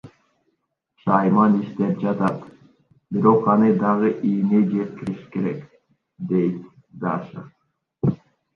Шайман 1.01 1.53
иштеп 1.63 1.99
жатат, 2.05 2.47
бирок 3.11 3.45
аны 3.53 3.69
дагы 3.85 4.09
ийине 4.31 4.65
жеткириш 4.73 5.21
керек, 5.33 5.63
дейт 6.33 6.59
Даша. 7.07 7.49